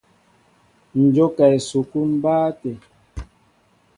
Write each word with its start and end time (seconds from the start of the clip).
Ǹ 1.01 1.03
jóka 1.15 1.45
esukúlu 1.57 2.13
mbáá 2.17 2.47
tê. 2.59 2.71